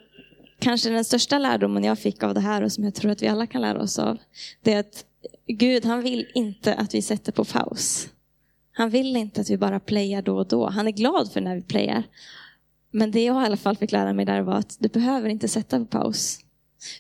kanske 0.59 0.91
den 0.91 1.05
största 1.05 1.39
lärdomen 1.39 1.85
jag 1.85 1.99
fick 1.99 2.23
av 2.23 2.35
det 2.35 2.41
här 2.41 2.63
och 2.63 2.73
som 2.73 2.85
jag 2.85 2.95
tror 2.95 3.11
att 3.11 3.23
vi 3.23 3.29
alla 3.29 3.47
kan 3.47 3.61
lära 3.61 3.83
oss 3.83 3.99
av, 3.99 4.19
det 4.63 4.73
är 4.73 4.81
att 4.81 5.05
Gud 5.47 5.85
han 5.85 6.03
vill 6.03 6.27
inte 6.35 6.75
att 6.75 6.95
vi 6.95 7.03
sätter 7.03 7.33
på 7.33 7.45
paus. 7.45 8.09
Han 8.73 8.91
vill 8.91 9.17
inte 9.17 9.41
att 9.41 9.51
vi 9.51 9.57
bara 9.57 9.81
playar 9.81 10.23
då 10.23 10.37
och 10.37 10.49
då. 10.49 10.69
Han 10.69 10.87
är 10.87 10.93
glad 10.93 11.33
för 11.33 11.41
när 11.41 11.55
vi 11.55 11.63
playar. 11.63 12.03
Men 12.93 13.11
det 13.11 13.25
jag 13.25 13.43
i 13.43 13.47
alla 13.47 13.57
fall 13.57 13.77
fick 13.77 13.93
lära 13.93 14.13
mig 14.13 14.25
där 14.25 14.41
var 14.41 14.55
att 14.55 14.77
du 14.81 14.89
behöver 14.89 15.29
inte 15.29 15.49
sätta 15.49 15.79
på 15.79 15.87
paus. 15.87 16.39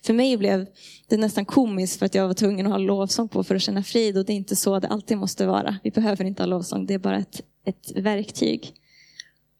För 0.02 0.14
mig 0.14 0.36
blev 0.36 0.66
det 1.08 1.16
nästan 1.16 1.44
komiskt 1.44 1.98
för 1.98 2.06
att 2.06 2.14
jag 2.14 2.26
var 2.26 2.34
tvungen 2.34 2.66
att 2.66 2.72
ha 2.72 2.78
lovsång 2.78 3.28
på 3.28 3.44
för 3.44 3.54
att 3.54 3.62
känna 3.62 3.82
frid 3.82 4.18
och 4.18 4.24
det 4.24 4.32
är 4.32 4.36
inte 4.36 4.56
så 4.56 4.78
det 4.78 4.88
alltid 4.88 5.18
måste 5.18 5.46
vara. 5.46 5.76
Vi 5.82 5.90
behöver 5.90 6.24
inte 6.24 6.42
ha 6.42 6.46
lovsång, 6.46 6.86
det 6.86 6.94
är 6.94 6.98
bara 6.98 7.18
ett, 7.18 7.40
ett 7.64 7.92
verktyg. 7.96 8.74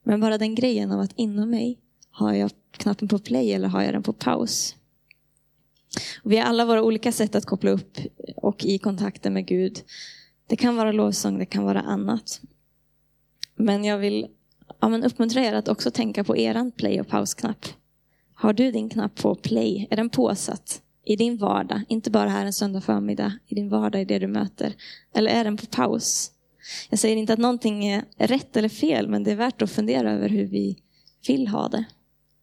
Men 0.05 0.21
bara 0.21 0.39
den 0.39 0.55
grejen 0.55 0.93
av 0.93 1.01
att 1.01 1.13
inom 1.17 1.51
mig 1.51 1.79
har 2.11 2.33
jag 2.33 2.51
knappen 2.71 3.09
på 3.09 3.19
play 3.19 3.53
eller 3.53 3.69
har 3.69 3.83
jag 3.83 3.95
den 3.95 4.03
på 4.03 4.13
paus? 4.13 4.77
Och 6.25 6.33
vi 6.33 6.37
har 6.37 6.45
alla 6.45 6.65
våra 6.65 6.83
olika 6.83 7.13
sätt 7.13 7.35
att 7.35 7.47
koppla 7.47 7.71
upp 7.71 7.99
och 8.37 8.65
i 8.65 8.79
kontakten 8.79 9.33
med 9.33 9.47
Gud. 9.47 9.83
Det 10.47 10.57
kan 10.57 10.77
vara 10.77 10.93
lovsång, 10.93 11.39
det 11.39 11.47
kan 11.47 11.65
vara 11.65 11.81
annat. 11.81 12.41
Men 13.57 13.85
jag 13.85 13.99
vill 13.99 14.29
ja, 14.81 14.89
men 14.89 15.05
uppmuntra 15.05 15.45
er 15.45 15.53
att 15.53 15.69
också 15.69 15.91
tänka 15.91 16.25
på 16.25 16.37
eran 16.37 16.71
play 16.71 17.01
och 17.01 17.09
pausknapp. 17.09 17.67
Har 18.35 18.53
du 18.53 18.71
din 18.71 18.89
knapp 18.89 19.15
på 19.15 19.35
play? 19.35 19.87
Är 19.91 19.97
den 19.97 20.11
påsatt 20.11 20.83
i 21.05 21.17
din 21.17 21.37
vardag? 21.37 21.81
Inte 21.89 22.11
bara 22.11 22.29
här 22.29 22.47
en 22.47 22.53
söndag 22.53 22.81
förmiddag, 22.81 23.33
i 23.47 23.55
din 23.55 23.69
vardag, 23.69 24.03
i 24.03 24.05
det 24.05 24.19
du 24.19 24.27
möter. 24.27 24.75
Eller 25.15 25.31
är 25.31 25.45
den 25.45 25.57
på 25.57 25.67
paus? 25.67 26.31
Jag 26.91 26.99
säger 26.99 27.17
inte 27.17 27.33
att 27.33 27.39
någonting 27.39 27.87
är 27.87 28.05
rätt 28.17 28.57
eller 28.57 28.69
fel, 28.69 29.09
men 29.09 29.25
det 29.25 29.33
är 29.33 29.37
värt 29.37 29.63
att 29.63 29.71
fundera 29.71 30.13
över 30.13 30.29
hur 30.29 30.45
vi 30.45 30.79
vill 31.27 31.49
ha 31.49 31.69
det. 31.69 31.85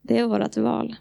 Det 0.01 0.17
är 0.17 0.25
vårt 0.25 0.57
val. 0.57 0.95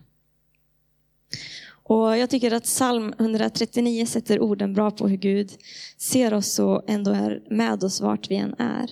Och 1.88 2.18
Jag 2.18 2.30
tycker 2.30 2.52
att 2.52 2.64
psalm 2.64 3.14
139 3.18 4.06
sätter 4.06 4.40
orden 4.40 4.74
bra 4.74 4.90
på 4.90 5.08
hur 5.08 5.16
Gud 5.16 5.50
ser 5.98 6.34
oss 6.34 6.58
och 6.58 6.82
ändå 6.86 7.10
är 7.10 7.42
med 7.50 7.84
oss 7.84 8.00
vart 8.00 8.30
vi 8.30 8.36
än 8.36 8.54
är. 8.58 8.90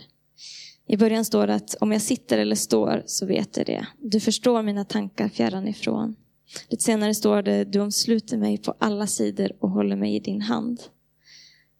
I 0.87 0.97
början 0.97 1.25
står 1.25 1.47
det 1.47 1.55
att 1.55 1.75
om 1.81 1.93
jag 1.93 2.02
sitter 2.02 2.38
eller 2.38 2.57
står 2.57 3.02
så 3.07 3.26
vet 3.26 3.57
jag 3.57 3.66
det. 3.66 3.87
Du 3.99 4.21
förstår 4.21 4.62
mina 4.62 4.85
tankar 4.85 5.28
fjärran 5.28 5.69
ifrån. 5.69 6.16
Lite 6.69 6.83
senare 6.83 7.14
står 7.14 7.43
det, 7.43 7.64
du 7.64 7.81
omsluter 7.81 8.37
mig 8.37 8.59
på 8.59 8.75
alla 8.78 9.07
sidor 9.07 9.52
och 9.61 9.71
håller 9.71 9.97
mig 9.97 10.16
i 10.16 10.21
din 10.21 10.43
hand. 10.43 10.83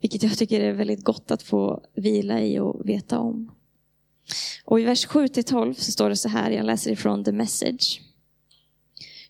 Vilket 0.01 0.23
jag 0.23 0.39
tycker 0.39 0.61
är 0.61 0.73
väldigt 0.73 1.05
gott 1.05 1.31
att 1.31 1.43
få 1.43 1.83
vila 1.95 2.41
i 2.41 2.59
och 2.59 2.89
veta 2.89 3.19
om. 3.19 3.53
Och 4.65 4.81
i 4.81 4.85
vers 4.85 5.07
7-12 5.07 5.75
så 5.75 5.93
står 5.93 6.09
det 6.09 6.17
så 6.17 6.29
här, 6.29 6.51
jag 6.51 6.67
läser 6.67 6.91
ifrån 6.91 7.25
the 7.25 7.33
message. 7.33 8.01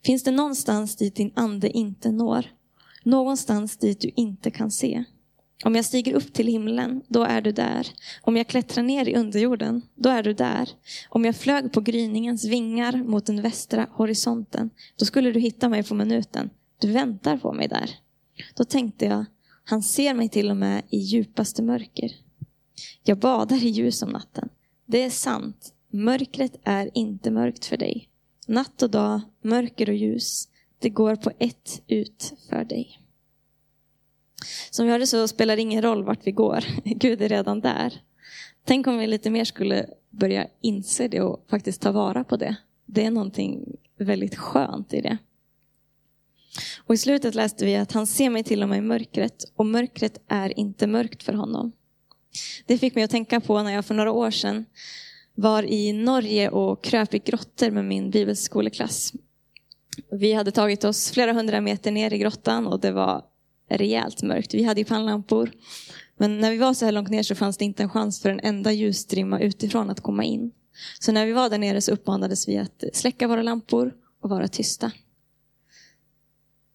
Finns 0.05 0.23
det 0.23 0.31
någonstans 0.31 0.97
dit 0.97 1.17
din 1.17 1.33
ande 1.35 1.71
inte 1.71 2.13
når? 2.13 2.47
Någonstans 3.03 3.77
dit 3.77 4.01
du 4.01 4.11
inte 4.17 4.51
kan 4.51 4.71
se? 4.71 5.05
Om 5.67 5.75
jag 5.75 5.85
stiger 5.85 6.15
upp 6.15 6.33
till 6.33 6.47
himlen, 6.47 7.03
då 7.09 7.23
är 7.23 7.41
du 7.41 7.53
där. 7.53 7.87
Om 8.23 8.37
jag 8.37 8.47
klättrar 8.47 8.85
ner 8.85 9.09
i 9.09 9.15
underjorden, 9.15 9.83
då 9.95 10.09
är 10.09 10.23
du 10.23 10.33
där. 10.33 10.69
Om 11.09 11.25
jag 11.25 11.37
flög 11.37 11.73
på 11.73 11.81
gryningens 11.81 12.45
vingar 12.45 12.97
mot 12.97 13.27
den 13.27 13.43
västra 13.43 13.87
horisonten, 13.93 14.71
då 14.99 15.05
skulle 15.05 15.33
du 15.33 15.41
hitta 15.41 15.69
mig 15.69 15.83
på 15.83 15.95
minuten. 15.95 16.51
Du 16.81 16.93
väntar 16.93 17.37
på 17.37 17.53
mig 17.53 17.69
där. 17.69 17.91
Då 18.55 18.65
tänkte 18.65 19.05
jag, 19.05 19.25
han 19.65 19.83
ser 19.83 20.15
mig 20.15 20.29
till 20.29 20.51
och 20.51 20.57
med 20.57 20.83
i 20.91 20.99
djupaste 20.99 21.63
mörker. 21.63 22.11
Jag 23.03 23.19
badar 23.19 23.65
i 23.65 23.69
ljus 23.69 24.03
om 24.03 24.11
natten. 24.11 24.49
Det 24.87 25.03
är 25.03 25.11
sant, 25.11 25.75
mörkret 25.93 26.61
är 26.65 26.91
inte 26.95 27.31
mörkt 27.31 27.65
för 27.65 27.77
dig. 27.77 28.09
Natt 28.47 28.83
och 28.83 28.91
dag, 28.91 29.21
mörker 29.43 29.89
och 29.89 29.97
ljus, 29.97 30.49
det 30.79 30.89
går 30.89 31.17
på 31.17 31.31
ett 31.39 31.83
ut 31.87 32.33
för 32.49 32.65
dig. 32.65 33.06
Som 34.71 34.87
vi 34.87 34.93
hörde 34.93 35.07
så 35.07 35.29
spelar 35.29 35.57
det 35.57 35.63
ingen 35.63 35.83
roll 35.83 36.05
vart 36.05 36.27
vi 36.27 36.33
går. 36.33 36.65
Gud 36.85 37.23
är 37.23 37.29
redan 37.29 37.61
där. 37.61 38.01
Tänk 38.65 38.87
om 38.87 38.99
vi 38.99 39.07
lite 39.07 39.31
mer 39.31 39.45
skulle 39.45 39.87
börja 40.11 40.47
inse 40.61 41.09
det 41.09 41.21
och 41.21 41.47
faktiskt 41.51 41.83
ta 41.83 41.93
vara 41.93 42.25
på 42.25 42.37
det. 42.37 42.57
Det 42.87 43.05
är 43.05 43.11
någonting 43.11 43.77
väldigt 43.99 44.37
skönt 44.37 44.95
i 44.95 45.01
det. 45.01 45.19
Och 46.79 46.95
i 46.95 46.99
slutet 46.99 47.35
läste 47.35 47.65
vi 47.65 47.77
att 47.77 47.93
han 47.93 48.07
ser 48.07 48.31
mig 48.31 48.45
till 48.45 48.63
och 48.63 48.69
med 48.69 48.79
i 48.79 48.81
mörkret 48.81 49.53
och 49.57 49.67
mörkret 49.67 50.21
är 50.29 50.59
inte 50.59 50.87
mörkt 50.87 51.23
för 51.23 51.33
honom. 51.33 51.73
Det 52.67 52.79
fick 52.79 52.95
mig 52.95 53.05
att 53.05 53.11
tänka 53.11 53.41
på 53.41 53.63
när 53.63 53.73
jag 53.73 53.85
för 53.85 53.95
några 53.95 54.13
år 54.13 54.31
sedan 54.31 54.65
var 55.35 55.63
i 55.63 55.93
Norge 55.93 56.49
och 56.49 56.85
kröp 56.85 57.15
i 57.15 57.19
grottor 57.19 57.71
med 57.71 57.85
min 57.85 58.11
bibelskoleklass. 58.11 59.13
Vi 60.11 60.33
hade 60.33 60.51
tagit 60.51 60.85
oss 60.85 61.11
flera 61.11 61.33
hundra 61.33 61.61
meter 61.61 61.91
ner 61.91 62.13
i 62.13 62.19
grottan 62.19 62.67
och 62.67 62.81
det 62.81 62.93
var 62.93 63.25
rejält 63.69 64.23
mörkt. 64.23 64.55
Vi 64.55 64.63
hade 64.63 64.81
ju 64.81 64.85
pannlampor. 64.85 65.51
Men 66.17 66.41
när 66.41 66.51
vi 66.51 66.57
var 66.57 66.75
så 66.75 66.85
här 66.85 66.93
långt 66.93 67.11
ner 67.11 67.23
så 67.23 67.35
fanns 67.35 67.57
det 67.57 67.65
inte 67.65 67.83
en 67.83 67.91
chans 67.91 68.23
för 68.23 68.31
en 68.31 68.41
enda 68.41 68.73
ljusstrimma 68.73 69.41
utifrån 69.41 69.91
att 69.91 70.01
komma 70.01 70.25
in. 70.25 70.53
Så 71.01 71.13
när 71.13 71.27
vi 71.27 71.33
var 71.33 71.51
där 71.51 71.59
nere 71.59 71.81
så 71.81 71.93
uppmanades 71.93 72.49
vi 72.49 72.59
att 72.59 72.85
släcka 72.93 73.29
våra 73.29 73.43
lampor 73.43 73.95
och 74.23 74.31
vara 74.31 74.49
tysta. 74.49 74.93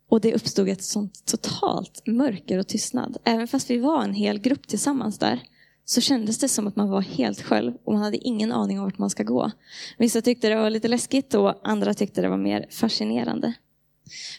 Och 0.09 0.21
det 0.21 0.33
uppstod 0.33 0.69
ett 0.69 0.83
sånt 0.83 1.25
totalt 1.25 2.07
mörker 2.07 2.57
och 2.57 2.67
tystnad. 2.67 3.17
Även 3.23 3.47
fast 3.47 3.69
vi 3.69 3.77
var 3.77 4.03
en 4.03 4.13
hel 4.13 4.39
grupp 4.39 4.67
tillsammans 4.67 5.17
där 5.19 5.39
så 5.85 6.01
kändes 6.01 6.37
det 6.37 6.49
som 6.49 6.67
att 6.67 6.75
man 6.75 6.89
var 6.89 7.01
helt 7.01 7.41
själv 7.41 7.73
och 7.83 7.93
man 7.93 8.01
hade 8.01 8.17
ingen 8.17 8.51
aning 8.51 8.79
om 8.79 8.85
vart 8.85 8.97
man 8.97 9.09
ska 9.09 9.23
gå. 9.23 9.51
Vissa 9.97 10.21
tyckte 10.21 10.49
det 10.49 10.55
var 10.55 10.69
lite 10.69 10.87
läskigt 10.87 11.33
och 11.33 11.69
andra 11.69 11.93
tyckte 11.93 12.21
det 12.21 12.29
var 12.29 12.37
mer 12.37 12.65
fascinerande. 12.69 13.53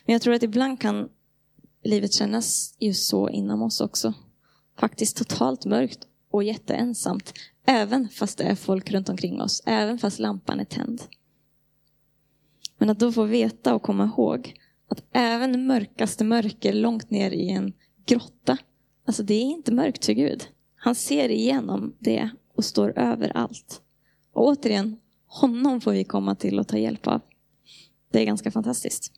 Men 0.07 0.13
jag 0.13 0.23
tror 0.23 0.35
att 0.35 0.43
ibland 0.43 0.81
kan 0.81 1.09
livet 1.83 2.13
kännas 2.13 2.77
just 2.79 3.09
så 3.09 3.29
inom 3.29 3.63
oss 3.63 3.81
också. 3.81 4.15
Faktiskt 4.79 5.17
totalt 5.17 5.65
mörkt 5.65 6.07
och 6.31 6.45
jätteensamt. 6.45 7.33
Även 7.67 8.09
fast 8.09 8.39
det 8.39 8.45
är 8.45 8.55
folk 8.55 8.91
runt 8.91 9.09
omkring 9.09 9.41
oss. 9.41 9.63
Även 9.67 9.99
fast 9.99 10.19
lampan 10.19 10.61
är 10.61 10.65
tänd. 10.65 11.03
Men 12.79 12.91
att 12.91 12.99
då 12.99 13.13
få 13.13 13.25
veta 13.25 13.75
och 13.75 13.83
komma 13.83 14.05
ihåg 14.05 14.55
att 14.89 15.05
även 15.13 15.67
mörkaste 15.67 16.25
mörker 16.25 16.73
långt 16.73 17.11
ner 17.11 17.31
i 17.31 17.49
en 17.49 17.73
grotta, 18.07 18.59
alltså 19.07 19.23
det 19.23 19.35
är 19.35 19.43
inte 19.43 19.73
mörkt 19.73 20.05
för 20.05 20.13
Gud. 20.13 20.45
Han 20.75 20.95
ser 20.95 21.29
igenom 21.29 21.97
det 21.99 22.31
och 22.55 22.65
står 22.65 22.99
över 22.99 23.37
allt. 23.37 23.81
Och 24.33 24.47
återigen, 24.47 24.97
honom 25.27 25.81
får 25.81 25.93
vi 25.93 26.05
komma 26.05 26.35
till 26.35 26.59
och 26.59 26.69
ta 26.69 26.79
hjälp 26.79 27.07
av. 27.07 27.21
Det 28.11 28.21
är 28.21 28.25
ganska 28.25 28.51
fantastiskt. 28.51 29.13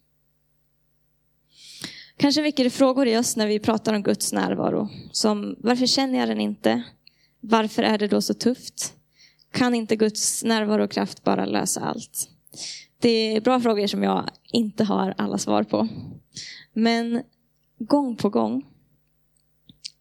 Kanske 2.16 2.42
väcker 2.42 2.64
det 2.64 2.70
frågor 2.70 3.06
i 3.06 3.18
oss 3.18 3.36
när 3.36 3.46
vi 3.46 3.58
pratar 3.58 3.94
om 3.94 4.02
Guds 4.02 4.32
närvaro. 4.32 4.88
Som 5.12 5.56
varför 5.58 5.86
känner 5.86 6.18
jag 6.18 6.28
den 6.28 6.40
inte? 6.40 6.82
Varför 7.40 7.82
är 7.82 7.98
det 7.98 8.08
då 8.08 8.22
så 8.22 8.34
tufft? 8.34 8.94
Kan 9.52 9.74
inte 9.74 9.96
Guds 9.96 10.44
närvaro 10.44 10.84
och 10.84 10.90
kraft 10.90 11.24
bara 11.24 11.44
lösa 11.44 11.80
allt? 11.80 12.28
Det 13.00 13.36
är 13.36 13.40
bra 13.40 13.60
frågor 13.60 13.86
som 13.86 14.02
jag 14.02 14.30
inte 14.52 14.84
har 14.84 15.14
alla 15.18 15.38
svar 15.38 15.62
på. 15.62 15.88
Men 16.72 17.22
gång 17.78 18.16
på 18.16 18.28
gång 18.28 18.66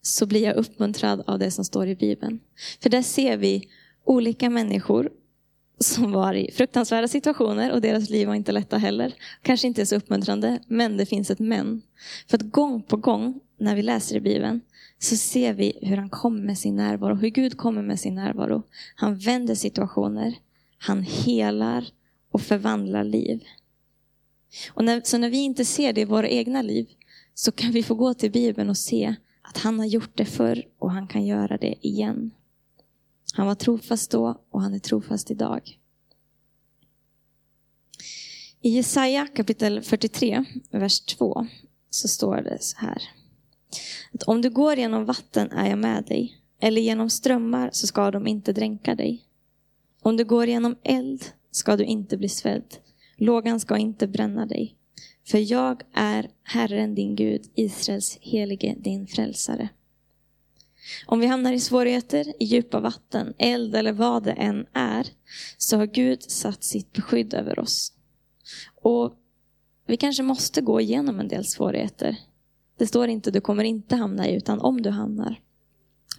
så 0.01 0.25
blir 0.25 0.43
jag 0.43 0.55
uppmuntrad 0.55 1.23
av 1.27 1.39
det 1.39 1.51
som 1.51 1.65
står 1.65 1.87
i 1.87 1.95
Bibeln. 1.95 2.39
För 2.81 2.89
där 2.89 3.01
ser 3.01 3.37
vi 3.37 3.69
olika 4.05 4.49
människor 4.49 5.11
som 5.79 6.11
var 6.11 6.33
i 6.33 6.51
fruktansvärda 6.51 7.07
situationer 7.07 7.71
och 7.71 7.81
deras 7.81 8.09
liv 8.09 8.27
var 8.27 8.35
inte 8.35 8.51
lätta 8.51 8.77
heller. 8.77 9.13
Kanske 9.41 9.67
inte 9.67 9.85
så 9.85 9.95
uppmuntrande, 9.95 10.59
men 10.67 10.97
det 10.97 11.05
finns 11.05 11.31
ett 11.31 11.39
men. 11.39 11.81
För 12.27 12.37
att 12.37 12.51
gång 12.51 12.81
på 12.81 12.97
gång 12.97 13.39
när 13.57 13.75
vi 13.75 13.81
läser 13.81 14.15
i 14.15 14.19
Bibeln 14.19 14.61
så 14.99 15.15
ser 15.15 15.53
vi 15.53 15.79
hur 15.81 15.97
han 15.97 16.09
kommer 16.09 16.41
med 16.41 16.57
sin 16.57 16.75
närvaro, 16.75 17.15
hur 17.15 17.29
Gud 17.29 17.57
kommer 17.57 17.81
med 17.81 17.99
sin 17.99 18.15
närvaro. 18.15 18.63
Han 18.95 19.17
vänder 19.17 19.55
situationer, 19.55 20.35
han 20.77 21.03
helar 21.03 21.85
och 22.31 22.41
förvandlar 22.41 23.03
liv. 23.03 23.43
Och 24.73 24.85
när, 24.85 25.01
så 25.03 25.17
när 25.17 25.29
vi 25.29 25.37
inte 25.37 25.65
ser 25.65 25.93
det 25.93 26.01
i 26.01 26.05
våra 26.05 26.27
egna 26.27 26.61
liv 26.61 26.87
så 27.33 27.51
kan 27.51 27.71
vi 27.71 27.83
få 27.83 27.95
gå 27.95 28.13
till 28.13 28.31
Bibeln 28.31 28.69
och 28.69 28.77
se 28.77 29.15
att 29.41 29.57
han 29.57 29.79
har 29.79 29.85
gjort 29.85 30.17
det 30.17 30.25
förr 30.25 30.63
och 30.79 30.91
han 30.91 31.07
kan 31.07 31.25
göra 31.25 31.57
det 31.57 31.87
igen. 31.87 32.31
Han 33.35 33.47
var 33.47 33.55
trofast 33.55 34.11
då 34.11 34.41
och 34.49 34.61
han 34.61 34.73
är 34.73 34.79
trofast 34.79 35.31
idag. 35.31 35.79
I 38.61 38.69
Jesaja 38.69 39.27
kapitel 39.27 39.81
43, 39.81 40.45
vers 40.71 40.99
2, 40.99 41.47
så 41.89 42.07
står 42.07 42.35
det 42.35 42.57
så 42.61 42.77
här. 42.77 43.01
Att 44.13 44.23
om 44.23 44.41
du 44.41 44.49
går 44.49 44.75
genom 44.75 45.05
vatten 45.05 45.51
är 45.51 45.69
jag 45.69 45.79
med 45.79 46.05
dig, 46.05 46.37
eller 46.61 46.81
genom 46.81 47.09
strömmar 47.09 47.69
så 47.73 47.87
ska 47.87 48.11
de 48.11 48.27
inte 48.27 48.53
dränka 48.53 48.95
dig. 48.95 49.25
Om 50.01 50.17
du 50.17 50.25
går 50.25 50.47
genom 50.47 50.75
eld 50.83 51.25
ska 51.51 51.77
du 51.77 51.83
inte 51.83 52.17
bli 52.17 52.29
svälld, 52.29 52.77
lågan 53.17 53.59
ska 53.59 53.77
inte 53.77 54.07
bränna 54.07 54.45
dig. 54.45 54.75
För 55.27 55.51
jag 55.51 55.81
är 55.93 56.29
Herren 56.43 56.95
din 56.95 57.15
Gud, 57.15 57.41
Israels 57.55 58.17
helige, 58.21 58.75
din 58.79 59.07
frälsare. 59.07 59.69
Om 61.05 61.19
vi 61.19 61.27
hamnar 61.27 61.53
i 61.53 61.59
svårigheter, 61.59 62.33
i 62.39 62.45
djupa 62.45 62.79
vatten, 62.79 63.33
eld 63.37 63.75
eller 63.75 63.91
vad 63.91 64.23
det 64.23 64.31
än 64.31 64.65
är, 64.73 65.07
så 65.57 65.77
har 65.77 65.85
Gud 65.85 66.23
satt 66.23 66.63
sitt 66.63 66.93
beskydd 66.93 67.33
över 67.33 67.59
oss. 67.59 67.93
Och 68.81 69.13
vi 69.87 69.97
kanske 69.97 70.23
måste 70.23 70.61
gå 70.61 70.81
igenom 70.81 71.19
en 71.19 71.27
del 71.27 71.45
svårigheter. 71.45 72.15
Det 72.77 72.87
står 72.87 73.07
inte 73.07 73.31
du 73.31 73.41
kommer 73.41 73.63
inte 73.63 73.95
hamna 73.95 74.27
i, 74.27 74.35
utan 74.35 74.59
om 74.59 74.81
du 74.81 74.89
hamnar. 74.89 75.41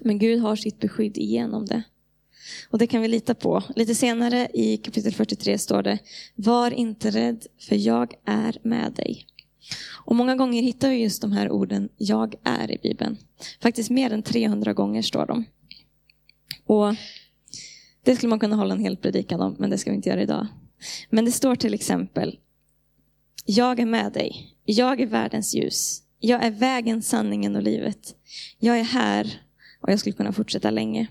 Men 0.00 0.18
Gud 0.18 0.40
har 0.40 0.56
sitt 0.56 0.80
beskydd 0.80 1.18
igenom 1.18 1.66
det. 1.66 1.82
Och 2.70 2.78
det 2.78 2.86
kan 2.86 3.02
vi 3.02 3.08
lita 3.08 3.34
på. 3.34 3.62
Lite 3.76 3.94
senare 3.94 4.48
i 4.54 4.76
kapitel 4.76 5.12
43 5.12 5.58
står 5.58 5.82
det, 5.82 5.98
var 6.34 6.70
inte 6.70 7.10
rädd, 7.10 7.46
för 7.58 7.76
jag 7.76 8.14
är 8.24 8.58
med 8.62 8.92
dig. 8.92 9.26
Och 9.92 10.16
många 10.16 10.36
gånger 10.36 10.62
hittar 10.62 10.90
vi 10.90 10.96
just 10.96 11.22
de 11.22 11.32
här 11.32 11.50
orden, 11.50 11.88
jag 11.96 12.34
är 12.42 12.70
i 12.70 12.78
Bibeln. 12.82 13.16
Faktiskt 13.62 13.90
mer 13.90 14.12
än 14.12 14.22
300 14.22 14.72
gånger 14.72 15.02
står 15.02 15.26
de. 15.26 15.44
Och 16.66 16.94
det 18.04 18.16
skulle 18.16 18.30
man 18.30 18.38
kunna 18.38 18.56
hålla 18.56 18.74
en 18.74 18.80
hel 18.80 18.96
predikan 18.96 19.40
om, 19.40 19.56
men 19.58 19.70
det 19.70 19.78
ska 19.78 19.90
vi 19.90 19.96
inte 19.96 20.08
göra 20.08 20.22
idag. 20.22 20.46
Men 21.10 21.24
det 21.24 21.32
står 21.32 21.56
till 21.56 21.74
exempel, 21.74 22.38
jag 23.46 23.80
är 23.80 23.86
med 23.86 24.12
dig. 24.12 24.56
Jag 24.64 25.00
är 25.00 25.06
världens 25.06 25.54
ljus. 25.54 26.02
Jag 26.18 26.44
är 26.44 26.50
vägen, 26.50 27.02
sanningen 27.02 27.56
och 27.56 27.62
livet. 27.62 28.14
Jag 28.58 28.78
är 28.78 28.84
här 28.84 29.42
och 29.80 29.92
jag 29.92 29.98
skulle 29.98 30.16
kunna 30.16 30.32
fortsätta 30.32 30.70
länge. 30.70 31.06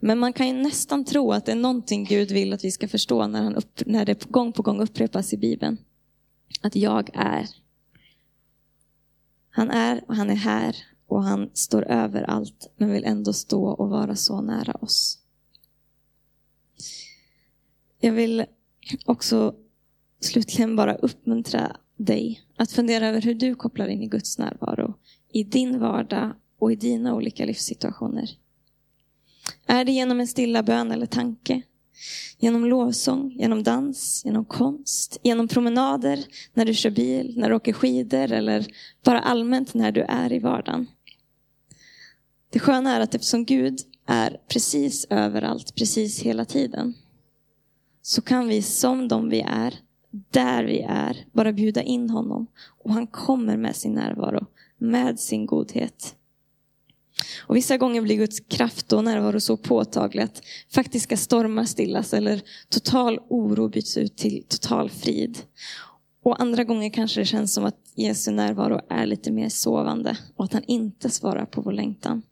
Men 0.00 0.18
man 0.18 0.32
kan 0.32 0.46
ju 0.48 0.52
nästan 0.52 1.04
tro 1.04 1.32
att 1.32 1.46
det 1.46 1.52
är 1.52 1.56
någonting 1.56 2.04
Gud 2.04 2.30
vill 2.30 2.52
att 2.52 2.64
vi 2.64 2.70
ska 2.70 2.88
förstå 2.88 3.26
när, 3.26 3.42
han 3.42 3.56
upp, 3.56 3.82
när 3.86 4.04
det 4.04 4.30
gång 4.30 4.52
på 4.52 4.62
gång 4.62 4.80
upprepas 4.80 5.32
i 5.32 5.36
Bibeln. 5.36 5.78
Att 6.60 6.76
jag 6.76 7.10
är. 7.14 7.48
Han 9.50 9.70
är 9.70 10.04
och 10.08 10.16
han 10.16 10.30
är 10.30 10.34
här 10.34 10.76
och 11.06 11.24
han 11.24 11.50
står 11.54 11.82
över 11.82 12.22
allt 12.22 12.72
men 12.76 12.92
vill 12.92 13.04
ändå 13.04 13.32
stå 13.32 13.64
och 13.64 13.88
vara 13.88 14.16
så 14.16 14.40
nära 14.40 14.72
oss. 14.72 15.18
Jag 18.00 18.12
vill 18.12 18.44
också 19.06 19.54
slutligen 20.20 20.76
bara 20.76 20.94
uppmuntra 20.94 21.76
dig 21.96 22.42
att 22.56 22.72
fundera 22.72 23.08
över 23.08 23.20
hur 23.20 23.34
du 23.34 23.54
kopplar 23.54 23.86
in 23.86 24.02
i 24.02 24.06
Guds 24.06 24.38
närvaro 24.38 24.94
i 25.32 25.44
din 25.44 25.80
vardag 25.80 26.32
och 26.58 26.72
i 26.72 26.76
dina 26.76 27.14
olika 27.14 27.44
livssituationer. 27.44 28.30
Är 29.66 29.84
det 29.84 29.92
genom 29.92 30.20
en 30.20 30.26
stilla 30.26 30.62
bön 30.62 30.90
eller 30.90 31.06
tanke? 31.06 31.62
Genom 32.38 32.64
lovsång, 32.64 33.36
genom 33.38 33.62
dans, 33.62 34.22
genom 34.24 34.44
konst, 34.44 35.20
genom 35.22 35.48
promenader, 35.48 36.24
när 36.54 36.64
du 36.64 36.74
kör 36.74 36.90
bil, 36.90 37.34
när 37.36 37.50
du 37.50 37.56
åker 37.56 37.72
skidor 37.72 38.32
eller 38.32 38.66
bara 39.04 39.20
allmänt 39.20 39.74
när 39.74 39.92
du 39.92 40.00
är 40.00 40.32
i 40.32 40.38
vardagen. 40.38 40.86
Det 42.50 42.58
sköna 42.58 42.96
är 42.96 43.00
att 43.00 43.14
eftersom 43.14 43.44
Gud 43.44 43.78
är 44.06 44.40
precis 44.48 45.06
överallt, 45.10 45.74
precis 45.74 46.22
hela 46.22 46.44
tiden, 46.44 46.94
så 48.02 48.22
kan 48.22 48.48
vi 48.48 48.62
som 48.62 49.08
de 49.08 49.28
vi 49.28 49.40
är, 49.40 49.74
där 50.30 50.64
vi 50.64 50.80
är, 50.80 51.26
bara 51.32 51.52
bjuda 51.52 51.82
in 51.82 52.10
honom. 52.10 52.46
Och 52.84 52.92
han 52.92 53.06
kommer 53.06 53.56
med 53.56 53.76
sin 53.76 53.92
närvaro, 53.92 54.46
med 54.78 55.20
sin 55.20 55.46
godhet. 55.46 56.16
Och 57.40 57.56
vissa 57.56 57.76
gånger 57.76 58.00
blir 58.00 58.16
Guds 58.16 58.40
kraft 58.40 58.92
och 58.92 59.04
närvaro 59.04 59.40
så 59.40 59.56
påtaglig 59.56 60.22
att 60.22 60.42
faktiska 60.74 61.16
stormar 61.16 61.64
stillas 61.64 62.14
eller 62.14 62.42
total 62.68 63.20
oro 63.28 63.68
byts 63.68 63.96
ut 63.96 64.16
till 64.16 64.44
total 64.48 64.90
frid. 64.90 65.38
Och 66.22 66.40
andra 66.40 66.64
gånger 66.64 66.90
kanske 66.90 67.20
det 67.20 67.24
känns 67.24 67.54
som 67.54 67.64
att 67.64 67.78
Jesu 67.94 68.30
närvaro 68.30 68.80
är 68.88 69.06
lite 69.06 69.32
mer 69.32 69.48
sovande 69.48 70.16
och 70.36 70.44
att 70.44 70.52
han 70.52 70.64
inte 70.64 71.10
svarar 71.10 71.44
på 71.44 71.60
vår 71.60 71.72
längtan. 71.72 72.22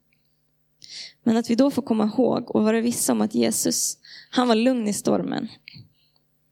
Men 1.23 1.37
att 1.37 1.51
vi 1.51 1.55
då 1.55 1.71
får 1.71 1.83
komma 1.83 2.05
ihåg 2.05 2.51
och 2.57 2.63
vara 2.63 2.81
vissa 2.81 3.13
om 3.13 3.21
att 3.21 3.35
Jesus, 3.35 3.99
han 4.31 4.49
var 4.49 4.55
lugn 4.55 4.89
i 4.89 4.93
stormen. 4.93 5.49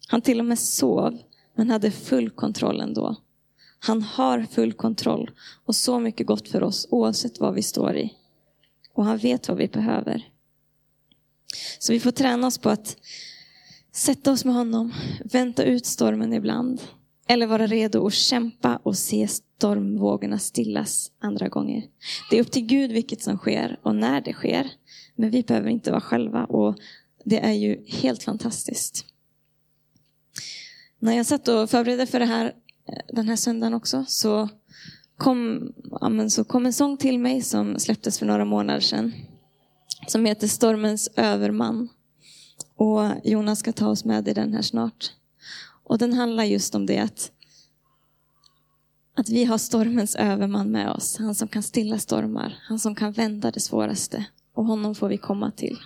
Han 0.09 0.21
till 0.21 0.41
och 0.41 0.47
med 0.47 0.59
sov, 0.59 1.19
men 1.55 1.71
hade 1.71 1.91
full 1.91 2.31
kontroll 2.31 2.81
ändå. 2.81 3.17
Han 3.79 4.03
har 4.03 4.43
full 4.43 4.73
kontroll 4.73 5.31
och 5.65 5.77
så 5.77 5.99
mycket 5.99 6.27
gott 6.27 6.49
för 6.49 6.63
oss 6.63 6.89
oavsett 6.91 7.41
vad 7.41 7.55
vi 7.55 7.63
står 7.63 7.97
i. 7.97 8.13
Och 8.99 9.05
han 9.05 9.19
vet 9.19 9.49
vad 9.49 9.59
vi 9.59 9.69
behöver. 9.69 10.29
Så 11.79 11.93
vi 11.93 12.01
får 12.01 12.11
träna 12.11 12.47
oss 12.47 12.59
på 12.59 12.71
att 12.71 12.97
sätta 13.93 14.33
oss 14.33 14.45
med 14.45 14.55
honom, 14.55 14.93
vänta 15.25 15.65
ut 15.65 15.87
stormen 15.87 16.33
ibland. 16.33 16.81
Eller 17.29 17.47
vara 17.47 17.67
redo 17.67 18.07
att 18.07 18.13
kämpa 18.13 18.77
och 18.77 18.97
se 18.97 19.29
stormvågorna 19.29 20.39
stillas 20.39 21.13
andra 21.19 21.49
gånger. 21.49 21.85
Det 22.31 22.37
är 22.37 22.41
upp 22.41 22.51
till 22.51 22.67
Gud 22.67 22.93
vilket 22.93 23.23
som 23.23 23.37
sker 23.37 23.81
och 23.83 23.95
när 23.95 24.21
det 24.21 24.33
sker. 24.33 24.71
Men 25.15 25.31
vi 25.31 25.43
behöver 25.43 25.71
inte 25.71 25.91
vara 25.91 26.01
själva 26.01 26.45
och 26.45 26.79
det 27.25 27.39
är 27.39 27.53
ju 27.53 27.85
helt 27.87 28.23
fantastiskt. 28.23 29.05
När 30.99 31.17
jag 31.17 31.27
satt 31.27 31.49
och 31.49 31.71
förberedde 31.71 32.07
för 32.07 32.19
det 32.21 32.27
här 32.27 32.47
eh, 32.89 33.15
den 33.17 33.29
här 33.29 33.37
söndagen 33.37 33.75
också 33.75 34.05
så 34.09 34.49
kom, 35.19 35.73
ja, 36.01 36.09
men 36.09 36.31
så 36.31 36.45
kom 36.45 36.67
en 36.67 36.73
sång 36.73 36.97
till 36.97 37.19
mig 37.19 37.43
som 37.43 37.79
släpptes 37.79 38.19
för 38.19 38.27
några 38.27 38.45
månader 38.45 38.81
sedan. 38.81 39.13
Som 40.07 40.25
heter 40.25 40.47
Stormens 40.47 41.09
överman. 41.17 41.89
Och 42.77 43.03
Jonas 43.25 43.59
ska 43.59 43.73
ta 43.73 43.89
oss 43.89 44.05
med 44.05 44.29
i 44.29 44.35
den 44.35 44.55
här 44.55 44.63
snart. 44.63 45.13
Och 45.85 45.99
den 45.99 46.13
handlar 46.13 46.45
just 46.45 46.75
om 46.75 46.87
det 46.87 46.99
att, 46.99 47.31
att 49.17 49.29
vi 49.29 49.45
har 49.45 49.59
stormens 49.59 50.17
överman 50.17 50.71
med 50.71 50.91
oss. 50.91 51.17
Han 51.19 51.35
som 51.35 51.49
kan 51.49 51.63
stilla 51.63 51.99
stormar, 51.99 52.59
han 52.63 52.79
som 52.79 52.95
kan 52.95 53.13
vända 53.13 53.51
det 53.51 53.61
svåraste. 53.61 54.25
Och 54.55 54.65
honom 54.65 54.95
får 54.95 55.09
vi 55.09 55.17
komma 55.17 55.51
till. 55.51 55.79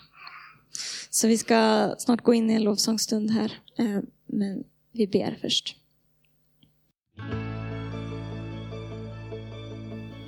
Så 1.11 1.29
vi 1.29 1.39
ska 1.39 1.91
snart 1.99 2.23
gå 2.23 2.35
in 2.35 2.51
i 2.51 2.55
en 2.55 2.65
lovsångsstund 2.65 3.31
här. 3.31 3.53
Eh, 3.77 4.01
men 4.27 4.65
vi 4.93 5.07
ber 5.07 5.39
först. 5.41 5.77